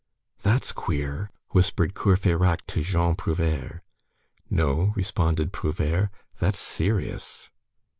[0.41, 3.83] "That's queer!" whispered Courfeyrac to Jean Prouvaire.
[4.49, 7.51] "No," responded Prouvaire, "that's serious."